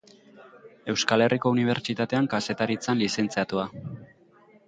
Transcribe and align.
Euskal 0.93 1.23
Herriko 1.25 1.51
Unibertsitatean 1.57 2.31
Kazetaritzan 2.33 3.03
lizentziatua. 3.05 3.67